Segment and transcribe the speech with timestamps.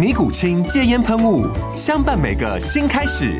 [0.00, 1.46] 尼古清戒烟喷雾，
[1.76, 3.38] 相伴每个新开始。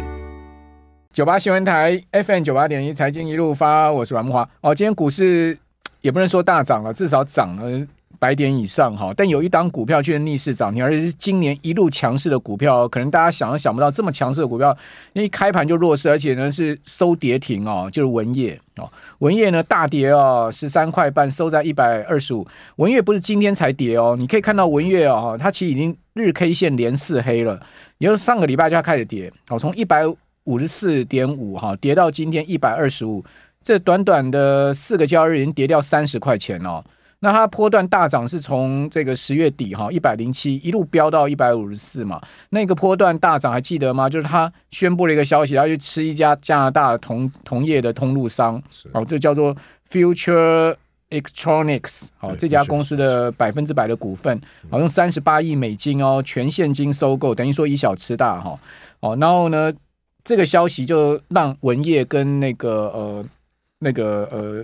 [1.11, 4.47] 九八新闻台 FM 九八点一，财经一路发，我是阮木华。
[4.61, 5.57] 哦，今天股市
[6.03, 7.87] 也不能说大涨了，至少涨了
[8.19, 9.11] 百点以上哈。
[9.17, 14.77] 但有一档股票却逆势涨停，而且是今年一路强势的股票，可能大家想都想不到这么强势的股票，
[15.13, 18.61] 因为一开盘就弱势，而且呢是收跌停哦，就是文业。
[18.77, 22.47] 哦，文业呢大跌哦，十三块半收在一百二十五。
[22.77, 27.61] 文业不是今天才跌哦，你可以看到文曄哦，它其实已经日 K 线连四黑了，
[27.99, 29.31] 也就是上个礼拜就要开始跌。
[29.49, 30.07] 哦，从一百
[30.45, 33.23] 五十四点五哈跌到今天一百二十五，
[33.63, 36.83] 这短短的四个交易日已经跌掉三十块钱哦。
[37.23, 42.19] 那它波段大涨是从这个十月底哈一百零七一路飙到一百五十四嘛，
[42.49, 44.09] 那个波段大涨还记得吗？
[44.09, 48.61] 就是他宣布了一个消息，要去吃一家加拿大同同业的通路商，
[48.93, 49.55] 哦，这叫做
[49.91, 50.75] Future
[51.11, 54.41] Electronics，好，这家公司的百分之百的股份，
[54.71, 58.59] 好用三十八亿美金哦，全现金收购，等于说以小吃大哈，
[59.01, 59.71] 哦，然后呢，
[60.25, 63.25] 这个消息就让文业跟那个呃
[63.81, 64.63] 那个呃。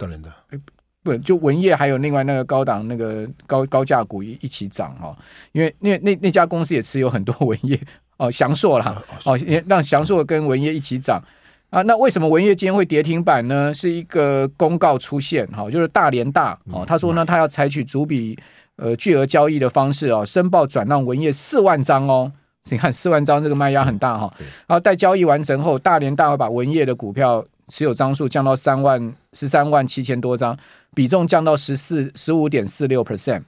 [1.07, 5.17] 不，就文业还有另外那个高档那个高高价股一一起涨哈，
[5.53, 7.81] 因为那那那家公司也持有很多文业
[8.17, 11.23] 哦，祥硕啦哦，也让祥硕跟文业一起涨
[11.71, 11.81] 啊。
[11.83, 13.73] 那为什么文业今天会跌停板呢？
[13.73, 18.39] 是一个公告出现哈，就是大连大哦，他说呢，他要采取逐笔
[18.77, 22.31] 呃巨额交易的方式哦，申报转让文业四万张哦。
[22.69, 24.35] 你看四万张这个卖压很大哈，
[24.67, 30.57] 然后待交易完成后，大连大会把文业的股票持有张数降到三万十三万七千多张。
[30.95, 33.43] 比重降到十四十五点四六 percent。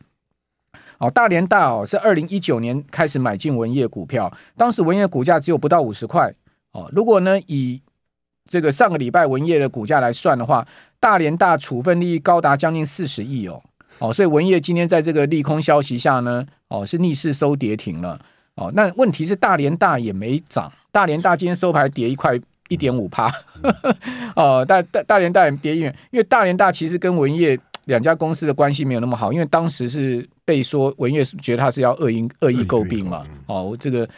[0.98, 6.30] 哦，大连大哦是二零一九年开始买进文业股票，当时文业股价只有不到五十块
[6.72, 6.90] 哦。
[6.92, 7.80] 如果呢以
[8.46, 10.66] 这个上个礼拜文业的股价来算的话，
[11.00, 13.62] 大连大处分利益高达将近四十亿哦
[14.00, 18.20] 哦，所以文业今天在这个利空消息下呢，哦是逆势收跌停了
[18.56, 18.70] 哦。
[18.74, 22.38] 那问题是大连大也没涨，大连大今天收盘跌一块。
[22.68, 23.30] 一点五趴，
[24.36, 34.08] 哦，大大大连大也跌一点，因为大连大其实跟文业两家公司的关系没有那么好，因为当时是被说文业觉得他是要恶意恶意诟病嘛，哦，这个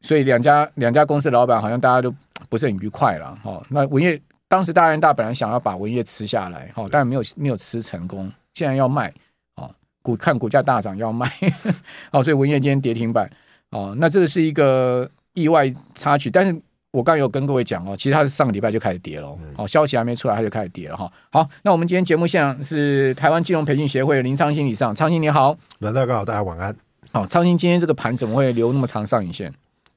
[0.00, 2.12] 所以两家两家公司的老板好像大家都
[2.48, 9.12] 不是很愉快了，哦，那文业当时大连大本来想要把文业吃下来，哦，但没有没有吃成功，现在要卖，
[9.54, 9.70] 哦，
[10.02, 11.30] 股看股价大涨要卖，
[12.10, 13.30] 哦，所以文业今天跌停板，
[13.70, 16.60] 哦，那这个是一个意外插曲，但是。
[16.94, 21.10] 我刚有跟各位讲哦，其实它是上个礼拜就开始跌了，哦，消息还没出来，它就开始跌了哈。
[21.32, 26.72] 好，那我们今天节目现场是台湾金融培训协会林昌兴理事长，昌兴你好，大家好，大家晚安。
[27.10, 29.52] 好，昌兴今天这个盘怎么会留那么长上影线？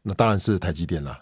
[0.08, 1.16] 那当然是台积电了，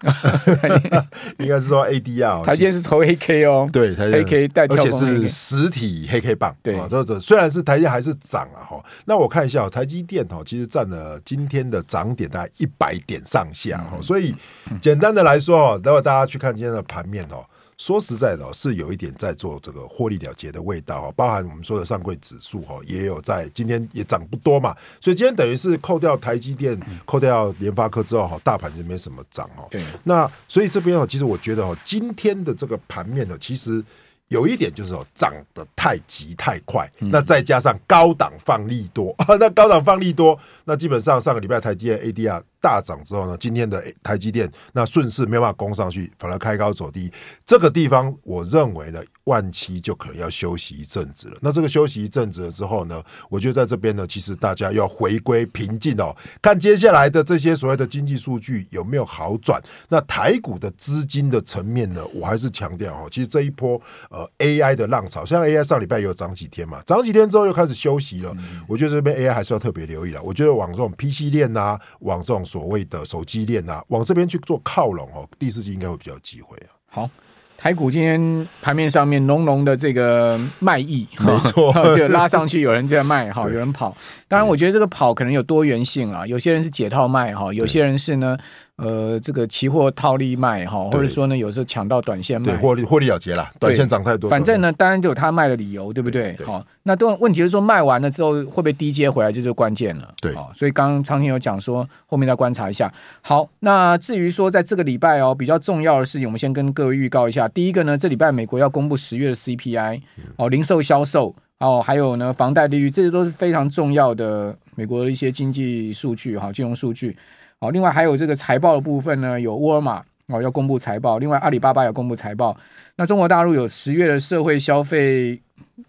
[1.39, 14.35] 应该是说 ADR，台积电是投 AK 哦，对，黑 K 带，而且是实体黑 K 棒，对，这这虽然是台积还是涨了哈，那我看一下台积电哈，其实占了今天的涨点大概一百点上下哈，所以
[14.79, 17.43] 简单的来说，待会大家去看今天的盘面哦。
[17.77, 29.67] 说实在的，是有一点在做这个获利了结的味道哈，包含我们说的上柜指数哈，也有在今天也涨不多嘛，所以今天等于是扣掉台积电、扣掉联发科之后哈，大盘就没什么涨哦。
[29.69, 33.83] 对，那所以这边哦，其实我觉得哦，今天的这个盘面呢，其实
[34.29, 42.41] 有一点就是哦，涨得太急太快，那再加上高档放利多， 那高档放利多，那基本上上个礼拜台积电 ADR。
[42.65, 47.11] 大涨之后呢，今天的台积电那顺势没有办法攻上去，反而开高走低。
[47.45, 51.37] 这个地方我认为呢，万七就可能要休息一阵子了。
[51.41, 59.61] 那这个休息一阵子了之后呢，我觉得在这边呢，其实大家要回归平静哦，看接下来的这些所谓的经济数据有没有好转。
[59.87, 63.79] 那台股的资金的层面呢，我还是强调哦，其实这一波
[64.09, 68.31] 呃 AI 的浪潮，像 AI 上礼拜有涨几天嘛，涨几天之后又开始休息了。
[68.39, 70.23] 嗯、我觉得这边 AI 还是要特别留意了。
[70.23, 72.43] 我觉得往这种 PC 链啊，往这种。
[72.55, 76.71] 所谓的手机链啊，往这边去做靠拢哦，第四季应该会比较机会啊。
[76.87, 77.09] 好，
[77.57, 83.95] 台股今天盘面上面浓浓的这个卖意，没错， 就拉上去，有人在卖哈，有人跑。
[84.27, 88.37] 当然，我觉得这个跑可能有多元性啊，有些人是解套卖哈，有些人是呢。
[88.77, 94.29] 呃，这个期货套利卖哈，或者说呢，有时候抢到短线卖，对，获利获利了结了，短线涨太多。
[94.29, 96.35] 反正呢，当然就有他卖的理由，对不对？
[96.45, 100.13] 好，那都问题是说卖完了之后会不会低接回来，就是关键了。
[100.21, 102.93] 对，所以刚刚昌天有讲说，后面再观察一下。
[103.21, 107.44] 好，那至于说在这个礼拜哦，比较重要的事情，我们先跟各位预告一下。
[107.49, 110.01] 第一个呢，这礼拜美国要公布十月的 CPI
[110.37, 117.15] 哦，零售销售哦，还有呢，房贷利率，这些都是非常重要的美国的一些经济数据哈，金融数据。
[117.59, 122.55] 哦，另外还有这个财报的部分呢，有沃尔玛哦要公布财报，另外阿里巴巴要公布财报。
[122.97, 125.39] 那中国大陆有十月的社会消费、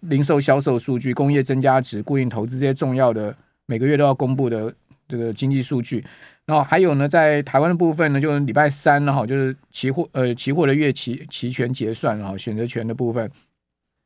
[0.01, 4.73] 零售销售数据、工业增加值、固定投资这些重要的每个月都要公布的
[5.09, 6.03] 这个经济数据。
[6.47, 13.29] 然后还有呢，在台湾的部分呢，就是礼拜三呢，哈，就是期货呃期货的月期期权结算啊，选择权的部分，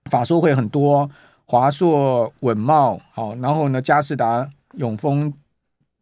[0.10, 1.10] 法说会很多，
[1.46, 5.34] 华硕、稳茂，好，然后呢，嘉士达、永丰。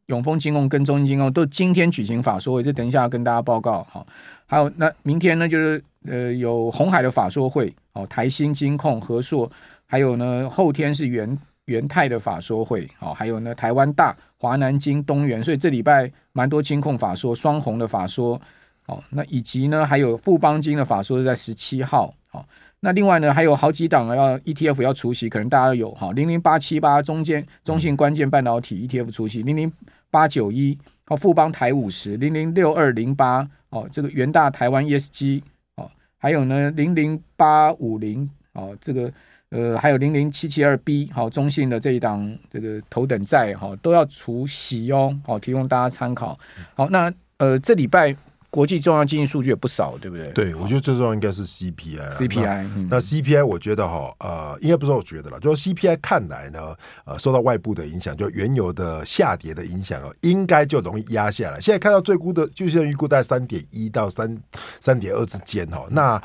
[0.08, 3.86] 永丰金控跟中信金控都今天举行法说会，这等一下要跟大家报告。
[3.92, 4.04] 好，
[4.48, 9.48] 还有那明天呢，就是呃有鸿海的法说会，哦，台新金控、和硕，
[9.86, 11.38] 还有呢后天是元
[11.70, 18.42] 元泰的法说会，哦，还有呢台湾大、华南金、东元，所以这礼拜蛮多金控法说，双红的法说，
[18.88, 22.44] 哦，那以及呢还有富邦金的法说是在十七号，哦。
[22.82, 29.72] 那另外呢，还有好几档要 ETF 要出席，可能大家有哈，零零八七八中间中信关键半导体 ETF 出席，零零
[30.10, 30.78] 八九一
[31.08, 35.42] 哦富邦台五十，零零六二零八哦这个元大台湾 ESG
[35.76, 39.12] 哦，还有呢零零八五零哦这个
[39.52, 46.38] 呃还有零零七七二 B 好中信的这一档这个头等债哈都要除息哦，好提供大家参考。
[46.76, 48.16] 好，那呃这礼拜。
[48.52, 50.26] 国际重要经济数据也不少，对不对？
[50.34, 52.10] 对，我觉得最重要应该是 CPI。
[52.10, 56.76] CPI，那，那 CPI 我觉得哈，呃，应该不是我觉得了，就是 CPI 看来呢，
[57.06, 61.62] 呃，受到外部的影响，就原油的下跌的影响哦，应该就容易压下来。
[61.62, 64.36] 现在看到最估的，就现在预估在三点一到三
[64.82, 66.20] 三点二之间哈，那。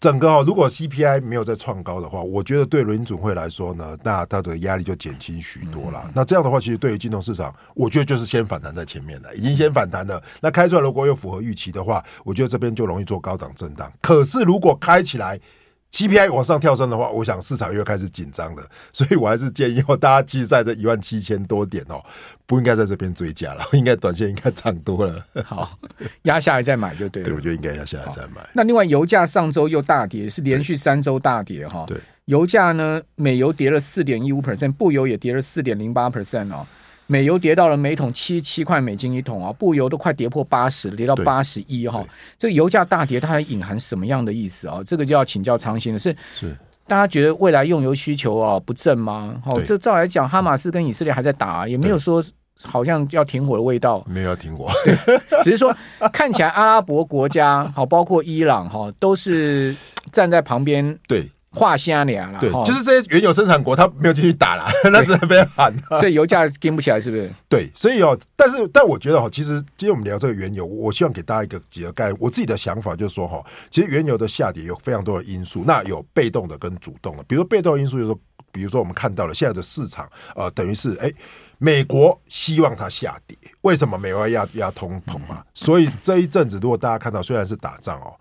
[0.00, 6.08] 整个哈，如果 CPI 没有再创高的话，我觉得对轮准会来说呢，那它的压力就减轻许多了。
[6.14, 10.22] 那这样的话，其实对于金融市场，我觉得就是先反弹在前面了，已经先反弹了。
[10.40, 13.92] 那开出来如果又符合预期的话，我觉得这边就容易做高档震荡。
[14.00, 15.38] 可是如果开起来
[15.92, 18.62] ，CPI 往上跳升的话，我想市场又开始紧张了，
[18.92, 22.02] 所以我还是建议哦，大家其实在这一万七千多点哦，
[22.46, 25.24] 不应该在这边追加了， 应该短线应该涨多了。
[25.44, 25.78] 好，
[26.22, 27.28] 压下来再买就对了。
[27.28, 28.46] 对，我觉得应该压下来再买。
[28.52, 31.84] 那另外，油价上周又大跌，是连续三周大跌哈。
[31.86, 31.96] 对，
[32.26, 36.66] 油价呢，美油跌了四点一五 percent，布油也跌了四点零八 percent 哦。
[37.10, 42.06] 美油跌到了每桶七七块美金一桶啊，布油都快跌破八十了，跌到八十一哈。
[42.36, 44.82] 这个油价大跌，它还隐含什么样的意思啊？
[44.86, 46.56] 这个就要请教昌兴了是，是
[46.86, 49.42] 大家觉得未来用油需求啊不振吗？
[49.46, 52.22] 哦，这照来讲，哈马斯跟以色列还在打，也没有说
[52.62, 54.68] 好像要停火的味道，没有要停火，
[55.42, 55.74] 只是说
[56.12, 59.74] 看起来阿拉伯国家好，包括伊朗哈，都是
[60.12, 61.26] 站在旁边对。
[61.50, 67.30] 画虾娘了，对，就是这些原油生产国，他没有进去打了， 那只是被喊， 所以油价跟不起来，是不是？
[67.48, 72.16] 对，所以哦，但是但我觉得哈，其实今天我们聊这个原油，我希望给大家一个几个概念。
[72.20, 77.22] 我自己的想法就是说哈，其实原油的下跌有非常多的因素，那有被动的跟主动的。
[77.24, 78.20] 比如说被动的因素就是说，
[78.52, 80.06] 比如说我们看到了现在的市场，
[80.36, 81.10] 呃，等于是哎，
[81.56, 85.42] 美国希望它下跌，为什么美国要压通膨嘛？
[85.54, 88.12] 所以这一阵子，如果大家看到，虽然是打仗哦。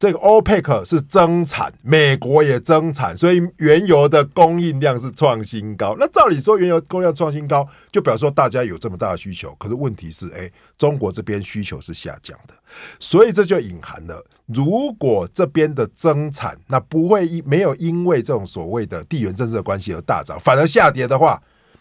[0.00, 5.94] 这个 OPEC 是增产，美国也增产，所以原油的供应量是创新高。
[6.00, 9.54] 那照理说，原油供应量创新高，就表示说大家有这么大的需求。
[9.58, 12.54] 可是问题是，哎，中国这边需求是下降的，
[12.98, 21.38] 所以这就隐含了，如果这边的增产，那不会因没有因为这种所谓的地缘政治的关系而大涨，反而下跌的话，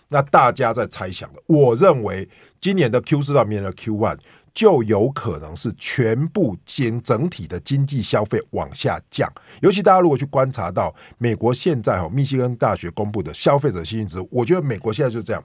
[0.10, 1.42] 那大家在猜想了。
[1.46, 2.28] 我认为
[2.60, 4.18] 今年的 Q 四到明年的 Q one。
[4.60, 15.42] 就有可能是全部经整体的经济消费往下降，尤其大家如果去观察到美国现在哈密西根大学公布的消费者信心值，我觉得美国现在就这样，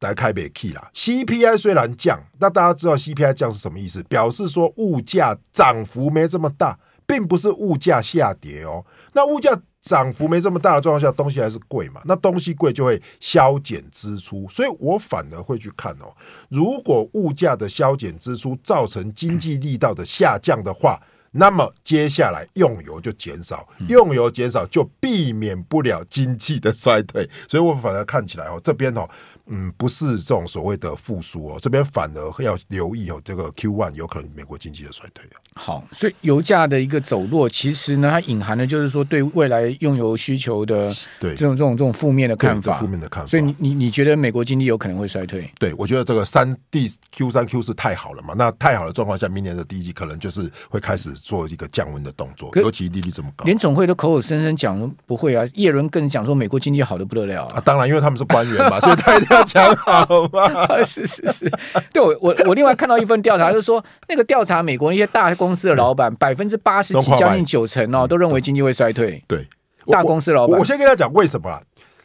[0.00, 0.90] 大家开北 key 啦。
[0.96, 4.02] CPI 虽然降，那大家知道 CPI 降是什么意思？
[4.02, 6.76] 表示说物价涨幅没这么大，
[7.06, 8.84] 并不是物价下跌哦。
[9.12, 9.62] 那物价。
[9.82, 12.02] 涨幅没这么大的状况下，东西还是贵嘛？
[12.04, 16.14] 那东西贵就会削减支出，所以我反而会去看哦。
[16.48, 21.00] 如果物价的削减支出造成经济力道的下降的话，
[21.32, 29.08] 那么接下来用油就减少，用油减少就避免不了经济的衰退，所以我反而看起来哦，这边哦。
[29.52, 35.42] 嗯，不是这种所谓的复苏哦，这边反而要留意哦，这个 Q one 有可能美国经济的衰退啊。
[35.56, 43.28] 好，所以油价的一个走弱，其实呢，它隐含的就是说对未来用油需求的对这种这种这种负面的看法，负面的看法。
[43.28, 45.50] 所以你你你觉得美国经济有可能会衰退？
[45.58, 60.66] 对，我觉得这个三 D Q 三 Q 四太好了嘛，那太好的状况下，明年的第一季可能就是会开始做一个降温的动作，尤其利率这么高，联总会都口口声声讲不会啊，叶伦更讲说美国经济好的不得了啊，啊当然，因为他们是官员嘛， 所以他一定要讲好嘛。
[60.84, 61.52] 是是是，
[61.92, 69.22] 对我我我另外看到一份调查，就是说那个调查美国一些大公司的老板，百分之八十几，将近九成哦，都认为经济会衰退。
[69.28, 69.46] 对，
[69.86, 71.62] 大公司老板，我先跟他讲为什么啦？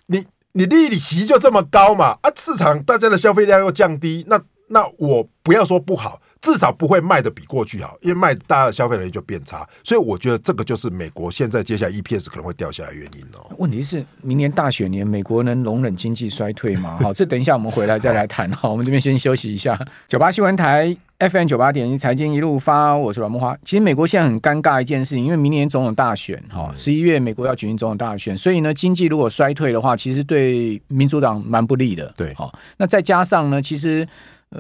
[0.08, 2.18] 你你利息就这么高嘛？
[2.22, 6.20] 啊，市场大家的消费量又降低，那那我不要说不好。
[6.46, 13.50] 至少不会卖的比过去好，因为卖大家的消费能力就变差，所以我觉得这个就是美国现在接下来 EPS 可能会掉下来的原因哦。
[13.58, 17.00] 问题是明年大选年，美国能容忍经济衰退吗？
[17.02, 18.48] 好，这等一下我们回来再来谈。
[18.52, 19.76] 好，我们这边先休息一下。
[20.08, 23.58] 九八新闻台 FM 九八点一财经一路发，我是阮木花。
[23.64, 32.14] 其实美国现在很尴尬一件事情，因为明年总统大选，哈，十一月美国要举行总统大选，所以呢，经济如果衰退的话，其实对民主党蛮不利的。
[32.16, 34.08] 对，好，那再加上呢，其实。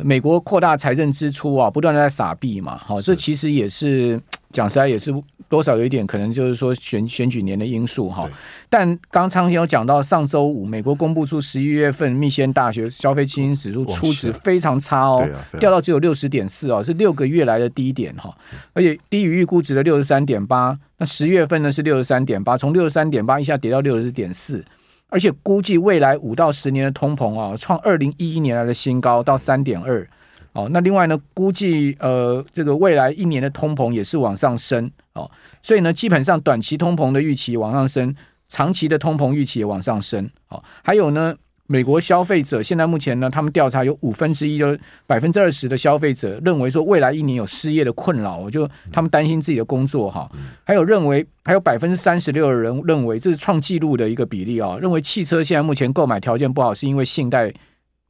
[0.03, 4.19] 美国扩大财政支出啊，不断的在撒币嘛，好，这其实也是
[4.51, 5.13] 讲实在也是
[5.47, 8.27] 多少有一点可能就是说选选举年的因素哈。
[8.69, 15.27] 但刚昌兴有讲到，上周五美国公布出十一月份密歇根大学消费信心指数初值非常差哦，
[15.59, 18.35] 掉到只有六十点四哦，是六个月来的低点哈，
[18.73, 20.77] 而且低于预估值的六十三点八。
[20.97, 24.63] 那十月份呢是六十三点八，从六十三点八一下跌到六十点四。
[25.09, 30.07] 而且估计未来五到十年的通膨啊，创二零一一年来的新高到三点二。
[30.53, 34.89] 哦，那另外呢，估计呃，这个未来一年的通膨也是往上升。
[35.13, 35.29] 哦，
[35.61, 38.15] 所以呢，基本上短期通膨的预期往上升，
[38.47, 40.29] 长期的通膨预期也往上升。
[40.49, 41.35] 哦，还有呢。
[41.67, 50.29] 美国消费者现在目前呢，他们调查有五分之一，就是百分之二十的消费者认为说未来一年有失业的困扰，我就他们担心自己的工作哈。
[50.63, 57.51] 还有认为还有百分之三十六的人认为这是创纪录的一个比例啊，认为汽车现在目前购买条件不好，是因为信贷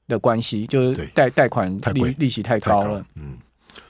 [0.07, 3.01] 的关系，就是贷贷款利利息太高了。
[3.15, 3.37] 嗯，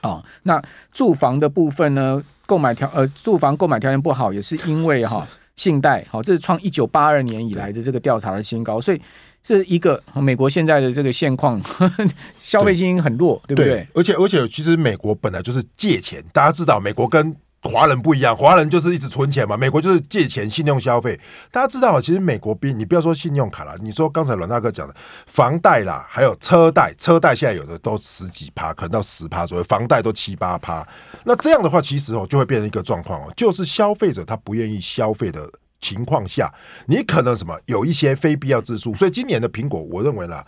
[0.00, 9.00] 啊，那住房的部分呢，购买条呃住房购买条件不好，也是因为哈信贷好，这是创一九八二年以来的这个调查的新高，所以。
[9.42, 11.62] 这一个美国现在的这个现况，
[12.36, 13.74] 消费信心很弱，对，对不对？
[13.74, 17.32] 对，而且而且，其实美国本来就是借钱，大家知道，美国跟
[17.66, 21.18] 华人不一样，华人就是一直存钱嘛，美国就是借钱、信用消费。
[21.50, 24.94] 大家知道，其实美国比你不要说信用卡了，你说刚才阮大哥讲的
[25.26, 30.86] 房贷啦，还有车贷，车贷现在有的都十几趴，可能到十趴左右，房贷都七八趴。
[31.24, 35.50] 那这样的话，其实哦，就会变成一个状况哦，就是消费者他不愿意消费的。
[35.78, 36.52] 情况下，
[36.86, 40.42] 你可能什么有一些非必要支出，所以今年的苹果，我认为呢。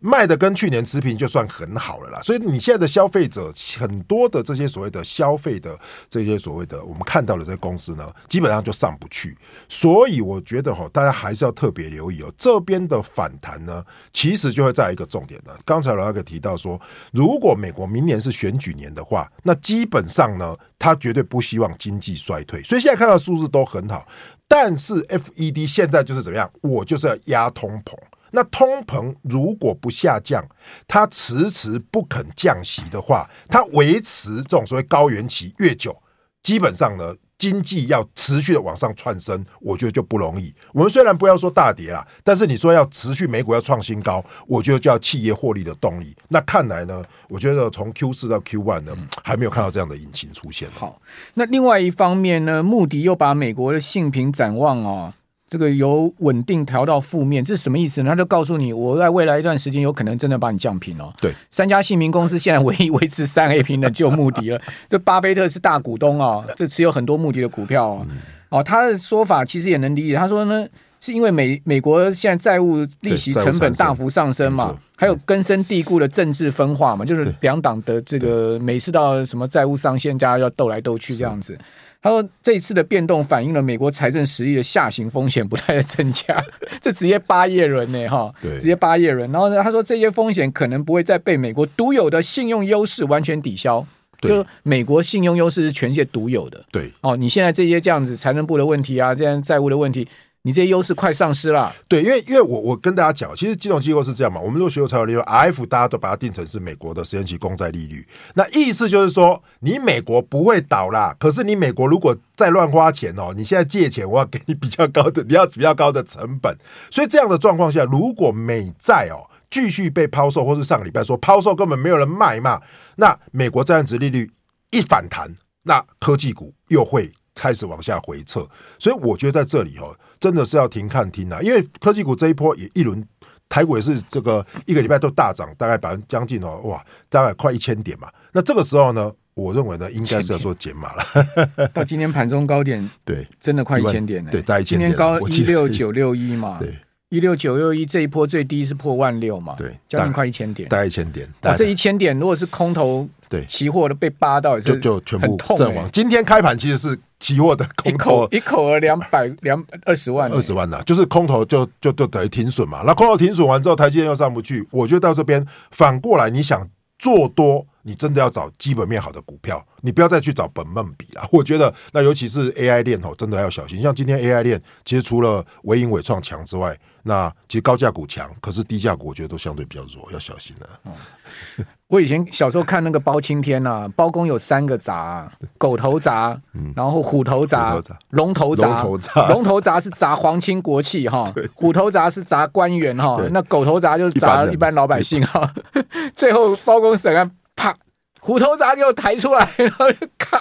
[0.00, 5.78] 卖的跟去年持平就算很好了啦，所以你现在的消费者很多的这些所谓的消费的
[6.08, 9.36] 这些所谓的我们看到的这些公司呢，基本上就上不去。
[9.68, 15.52] 所以我觉得哈，大家还是要特别留意哦，这边的反弹呢，其实就会在一个重点呢。
[15.64, 16.80] 刚才老哥提到说，
[17.12, 22.62] 如果美国明年是选举年的话，那基本上呢，他绝对不希望经济衰退。
[22.62, 24.06] 所以现在看到数字都很好，
[24.46, 27.96] 但是 FED 现在就是怎么样，我就是要压通膨。
[28.30, 30.44] 那通膨如果不下降，
[30.86, 35.96] 它迟迟不肯降息的话，它维持这种所谓高原期越久，
[36.42, 40.52] 基本上呢，经济要持续的往上窜升，我觉得就不容易。
[40.72, 46.14] 我们虽然不要说大跌啦，但是你说要持续美股要创新高，我觉得就要企业获利的动力。
[46.28, 50.68] 那看来呢，我觉得从 Q 四到 Q one 呢，还没有看到这样的引擎出现。
[50.72, 51.00] 好，
[51.34, 55.14] 那另外一方面呢，穆迪又把美国的性评展望哦。
[55.48, 58.10] 这个由稳定调到负面，这是什么意思呢？
[58.10, 61.10] 他就告诉你，我在未来一段时间有可能真的把你降平哦。
[61.22, 64.60] 对，三家姓名公司现在唯一维持三 A 评的就穆迪了。
[64.90, 68.06] 这巴菲特是大股东哦，这持有很多穆迪的股票哦。
[68.10, 68.18] 嗯、
[68.50, 70.14] 哦，他的说法其实也能理解。
[70.14, 70.66] 他说呢，
[71.00, 81.56] 是因为美美国现在债务利息成本大幅上升嘛，还有根深蒂固的政治分化嘛，就是两党的这个每次到什么债务上限，大家要斗来斗去这样子。
[82.00, 86.40] 他说：“这一次的变动反映了美国财政实力的下行风险不断的增加，
[86.80, 89.30] 这直接八叶轮呢，哈，直接八叶轮。
[89.32, 93.84] 然后呢，他说这些风险可能不会再被美国独有的信用优势完全抵消，
[94.20, 96.64] 就美国信用优势是全世界独有的。
[96.70, 100.06] 对，哦，你现在这些这样子财政部的问题啊，这样债务的问题。”
[100.48, 101.70] 你这些优势快丧失了。
[101.86, 116.56] 对，因为因为我我跟大家讲，其实金融机构是这样嘛，我们如果学过财务利率，RF 大家都把它定成是美国的十年期公债利率，那意思就是说，你美国不会倒啦，可是你美国如果再乱花钱哦，你现在借钱，我要给你比较高的，你要比较高的成本，
[116.90, 122.58] 所以这样的状况下，如果美债哦继续被抛售，或是上个礼拜说抛售根本没有人卖嘛，
[122.96, 124.30] 那美国债殖利率
[124.70, 125.30] 一反弹，
[125.64, 128.46] 那科技股又会开始往下回撤，
[128.78, 129.94] 所以我觉得在这里哦。
[130.20, 133.04] 真的是要停看停啊，因为科技股这一波也一轮，
[133.48, 138.08] 台股也是这个一个礼拜都大涨，大概百分将近哦，哇，大概快一千点嘛。
[138.32, 141.68] 那这个时候呢，我认为呢，应该是要做减码了。
[141.72, 144.30] 到今天盘中高点， 对，真的快一千点了。
[144.30, 144.90] 对，大一千点。
[144.90, 146.76] 今天高一六九六一嘛，对，
[147.08, 151.28] 一六九六一这一波最低是破万六嘛，对，将近快一千点，大概一千点。
[151.42, 153.08] 哇，这一千点如果是空头。
[153.28, 155.84] 对，期货都被扒到也是，就就全部阵亡。
[155.84, 162.82] 欸、今天开盘其实是期货的空头，一口额两百两二十万，二十万呐、啊，就是空头就就就等于停损嘛。
[162.86, 166.66] 那空头停损完之后，台积电又上不去，我觉得到这边反过来，你想
[166.98, 171.28] 做多，你真的要找基本面好的股票，你不要再去找本梦比了。
[171.30, 173.80] 我觉得那尤其是 AI 链哦，真的要小心。
[173.82, 180.80] 像今天 AI 链，其实除了纬颖纬创强之外，那其实高价股强，可是低价股我觉得都相对比较弱，要小心了。
[180.86, 185.26] 嗯 我以前小时候看那个包青天啊，包公有三个铡：
[185.56, 186.36] 狗头铡，
[186.76, 189.28] 然后虎头铡、龙头铡。
[189.30, 195.50] 龙头铡是铡皇亲国戚哈，虎头铡是铡官员哈，那狗头铡就是铡一般老百姓哈。
[196.14, 197.74] 最后包公审案，啪，
[198.20, 200.40] 虎头铡给我抬出来， 然后就咔。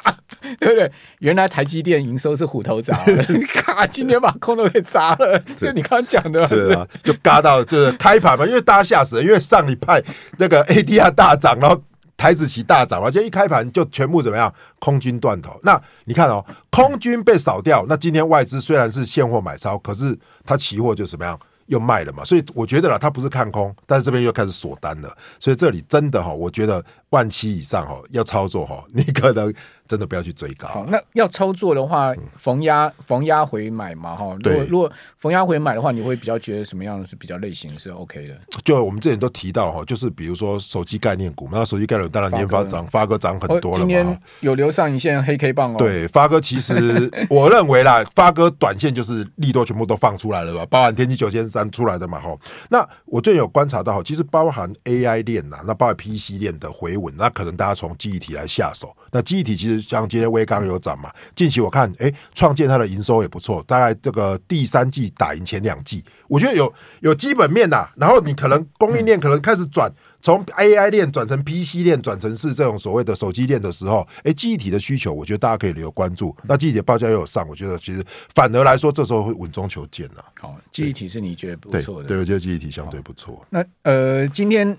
[0.59, 0.89] 对不对？
[1.19, 2.93] 原来台积电营收是虎头铡，
[3.53, 3.85] 咔！
[3.87, 10.01] 今天把空头给砸了，就你刚刚讲的，是啊，就嘎到就是开盘嘛，因为大家吓死了，因为上礼拜
[10.37, 11.81] 那个 ADR 大涨，然后
[12.15, 14.53] 台子期大涨嘛，就一开盘就全部怎么样？
[14.79, 15.59] 空军断头。
[15.63, 21.37] 那你看哦，空军被扫掉，那今天外资虽然是现货买超，可是它期货就怎么样？
[21.67, 29.53] 又卖了嘛，所以我觉得啦，它不是看空，但是这边又开始锁单了，所以这里真的哈，我觉得万七以上哈要操作哈，你可能
[29.87, 30.67] 真的不要去追高。
[30.67, 34.35] 好，那要操作的话，逢压逢压回买嘛哈。
[34.43, 38.35] 如果如果逢压回买的话，你会比较觉得什么样的是比较类型是 OK 的？
[38.63, 43.85] 就我们之前都提到哈，就是比如说手机概念股，那手机概念股当然年发涨，发哥涨很多了嘛。
[43.85, 45.75] 今天有留上一线黑 K 棒哦。
[45.77, 52.35] 对，发哥其实 我认为啦，发哥短线就是利多全部都放出来了吧，包含天玑九千三出来的嘛哈。
[52.69, 58.95] 那我最近有观察到哈，其实包含 AI 链呐，那包含 PC 链的回稳，那可能大家从记忆体来下手。
[59.17, 67.89] 那记忆体其实像今天威刚有涨嘛，近期我看哎，创建它的营收也不错，大概这个第三季打赢前两季，我觉得有有基本面呐。
[67.95, 76.35] 然后你可能供应链可能开始转，从 AI 链转成 PC 链，转成是这种所谓的手机链的时候，哎，记忆体的需求，我觉得大家可以留关注。
[76.43, 80.23] 那记忆体的报价又有上，我觉得其实反而来说，这时候会稳中求进了。
[80.39, 82.07] 好，记忆体是你觉得不错的？
[82.07, 83.43] 对，我觉得记忆体相对不错。
[83.49, 84.77] 那呃，今天。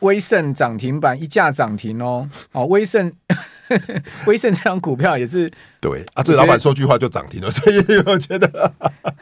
[0.00, 3.12] 威盛涨停板一价涨停哦，哦，威盛，
[4.26, 5.50] 威盛这张股票也是
[5.80, 7.76] 对啊，这老板说句话就涨停了，所以
[8.06, 8.72] 我觉得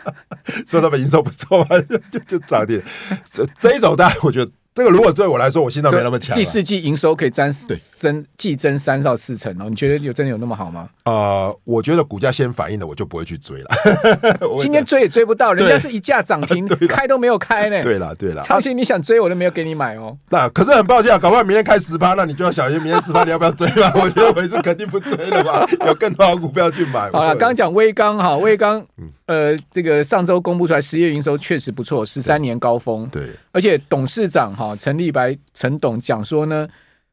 [0.67, 1.79] 说他们营收不错嘛，
[2.11, 2.83] 就就涨停。
[3.31, 4.51] 这这一种大家我觉得。
[4.77, 6.37] 这个如果对我来说，我心脏没那么强。
[6.37, 7.51] 第四季营收可以增
[7.97, 10.87] 增季增三到四成哦，你觉得有真的有那么好吗？
[11.07, 13.71] 呃，我觉得股价先反应的，我就不会去追了。
[14.61, 17.83] 今天追也追不到，人家是一价涨停， 开都没有开呢。
[17.83, 20.15] 对了对了，长期你想追我都没有给你买哦。
[20.29, 23.91] 那可是很抱歉啊，搞不好明天开十八，那你就要小心，明天十八你要不要追吧？
[23.97, 27.11] 我觉得我是肯定不追了吧，有更多好股票去买。
[27.13, 28.85] 好了，刚讲威刚哈，威刚，
[29.25, 33.09] 呃，这个上周公布出来十月营收确实不错，十三年高峰。
[33.09, 34.77] 对，而且董事长哈。
[34.79, 36.69] 陈立白陈董讲说呢，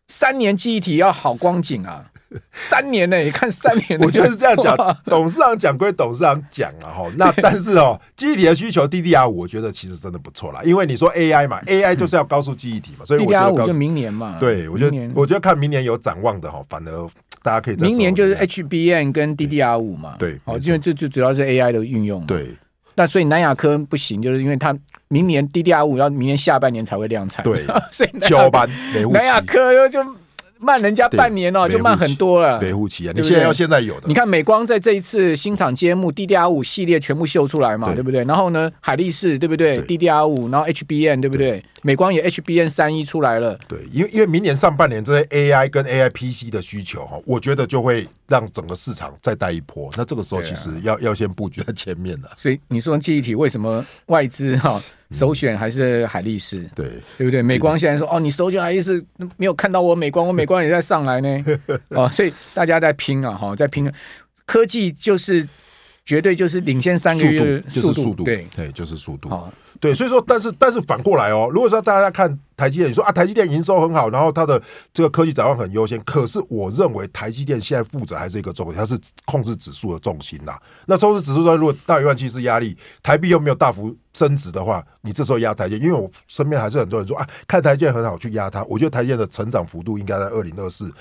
[0.09, 2.03] 三年记忆体要好光景啊，
[2.51, 3.23] 三年呢、欸？
[3.23, 4.75] 你看三年，我觉得是这样讲。
[5.05, 17.09] 董事长讲归董事长讲啊，哈， 那但是哦，记忆体的需求 DDR5，我觉得其实真的不错啦，因为你说 AI 嘛，AI 就是要高速记忆体嘛，所以我觉得 DDR5 就明年嘛，对我觉得我觉得看明年有展望的哈，反而
[17.41, 22.49] 大家可以明年就是 HBN 跟 DDR 五嘛，对，哦，因为这就主要是 AI 的运用，对。
[22.95, 24.75] 那所以南亚科不行，就是因为它
[25.07, 28.69] 明年 DDR 五要明年下半年才会量产，对， 所以交班
[29.11, 29.99] 南亚科就
[30.59, 32.57] 慢人家半年哦，就慢很多了。
[32.59, 34.07] 维护期啊，你现在要现在有的。
[34.07, 38.23] 你看美光在这一次新厂揭幕，DDR 五系列全部秀出来嘛，对不对？
[38.23, 41.61] 然后呢，海力士对不对？DDR 五，然后 HBN 对不对？
[41.81, 43.59] 美光也 HBN 三一出来了。
[43.67, 49.91] 对，因为因为明年上半年这些 AI 跟 AI PC 的需求哈，我觉得就会让整个市场再带一波。
[49.95, 52.31] 那这个时候其实要要先布局在前面了。
[52.35, 54.81] 所以你说记忆体为什么外资哈？
[55.11, 56.87] 首选还是海力士，对
[57.19, 57.43] 对不对？
[57.43, 58.99] 美光现在说哦，你首选海力士
[59.37, 61.45] 没有看到我美光，我美光也在上来呢，
[61.89, 63.91] 哦，所以大家在拼啊，哈，在拼。
[64.45, 65.47] 科技就是
[66.05, 69.29] 绝对就是领先三个月速度，就是速度，对对，就是速度。
[69.29, 74.61] 好，对，所以说，但是但是反过来哦，如果说大家看台积电，你说啊，台积电营收很好，然后它的
[74.93, 80.59] 这个科技展望很优先，可是我认为台积电现在负责还是一个重点，它是控制指数的重心呐。
[80.85, 88.61] 那控制指数说，如果大一万七是压力，台币又没有大幅升值的话，你这时候压台积，因为我身边还是很多人说啊，看台积电很好，去压它。
[88.65, 90.91] 我觉得台积电的成长幅度应该在二零二四，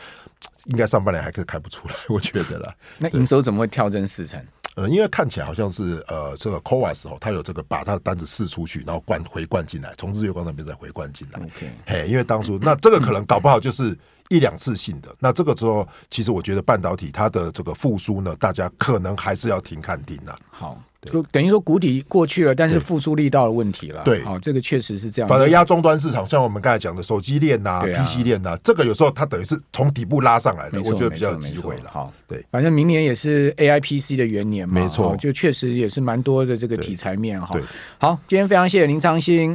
[0.66, 2.72] 应该上半年还可以开不出来，我觉得啦。
[2.98, 4.40] 那营收怎么会跳增四成？
[4.74, 11.40] 呃，因为看起来好像是呃，这个 c o v a s 哦，他有这个把他的单子释出去，然后灌回灌进来，从日月光那边再回灌进来。
[11.40, 13.96] OK，嘿，因为当初那这个可能搞不好就是
[14.28, 15.14] 一两次性的。
[15.18, 20.38] 那这个时候，其实我觉得半导体它的这个复苏呢，大家可能还是要停看停啊。
[20.50, 20.82] 好。
[21.10, 24.02] 就等于说谷底过去了，但是复苏力道的问题了。
[24.04, 25.28] 对，好，这个确实是这样。
[25.28, 31.90] 反而压终端市场，像我们刚才讲的手机链呐、PC 链呐，这个有时候它等于是从底部拉上来的，我觉得比较有机会了。
[31.92, 37.58] 好，对，反正明年也是 AI PC 的元年嘛，没错，就确实也是蛮多的这个题材面哈。
[37.98, 39.50] 好，今天非常谢谢林昌兴。